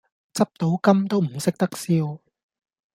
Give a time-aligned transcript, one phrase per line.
[0.33, 2.19] 執到金都唔識得笑